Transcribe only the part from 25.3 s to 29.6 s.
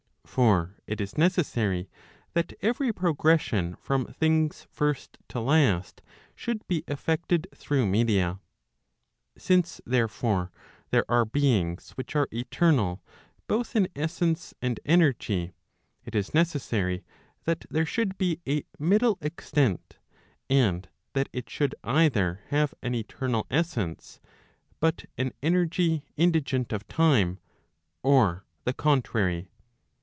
energy indigent of time, or the contrary.